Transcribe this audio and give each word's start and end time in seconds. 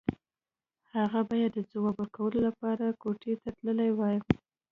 هغه 0.95 1.19
بايد 1.29 1.51
د 1.55 1.59
ځواب 1.71 1.95
ورکولو 1.99 2.37
لپاره 2.47 2.85
کوټې 3.01 3.33
ته 3.41 3.49
تللی 3.57 3.91
وای. 3.93 4.17